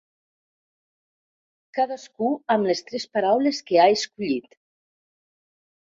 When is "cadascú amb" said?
1.79-2.71